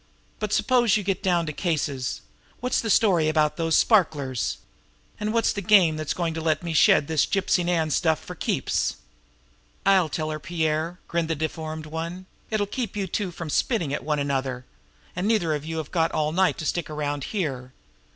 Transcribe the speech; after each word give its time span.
But 0.39 0.51
suppose 0.51 0.97
you 0.97 1.03
get 1.03 1.21
down 1.21 1.45
to 1.45 1.53
cases. 1.53 2.21
What's 2.59 2.81
the 2.81 2.89
story 2.89 3.29
about 3.29 3.55
those 3.57 3.77
sparklers? 3.77 4.57
And 5.19 5.31
what's 5.31 5.53
the 5.53 5.61
game 5.61 5.95
that's 5.95 6.15
going 6.15 6.33
to 6.33 6.41
let 6.41 6.63
me 6.63 6.73
shed 6.73 7.05
this 7.07 7.27
Gypsy 7.27 7.63
Nan 7.63 7.91
stuff 7.91 8.17
for 8.17 8.33
keeps?" 8.33 8.95
"I'll 9.85 10.09
tell 10.09 10.31
her, 10.31 10.39
Pierre," 10.39 10.97
grinned 11.07 11.27
the 11.29 11.35
deformed 11.35 11.85
one. 11.85 12.25
"It'll 12.49 12.65
keep 12.65 12.97
you 12.97 13.05
two 13.05 13.29
from 13.29 13.51
spitting 13.51 13.93
at 13.93 14.03
one 14.03 14.17
another; 14.17 14.65
and 15.15 15.27
neither 15.27 15.53
of 15.53 15.65
you 15.65 15.77
have 15.77 15.91
got 15.91 16.11
all 16.13 16.31
night 16.31 16.57
to 16.57 16.65
stick 16.65 16.89
around 16.89 17.25
here." 17.25 17.71